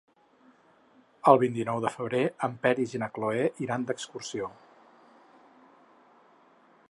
El 1.31 1.39
vint-i-nou 1.43 1.81
de 1.83 1.91
febrer 1.97 2.21
en 2.47 2.55
Peris 2.63 2.97
i 2.97 3.01
na 3.05 3.11
Cloè 3.17 3.45
iran 3.67 3.87
d'excursió. 3.89 4.49